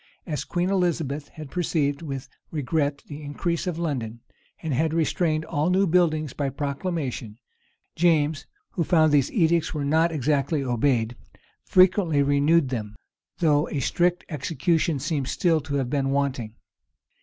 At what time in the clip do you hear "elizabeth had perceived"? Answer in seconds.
0.71-2.01